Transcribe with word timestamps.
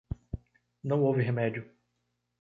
Não 0.83 1.03
houve 1.03 1.21
remédio. 1.21 1.69